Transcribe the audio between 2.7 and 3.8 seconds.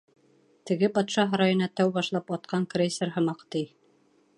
крейсер һымаҡ, ти.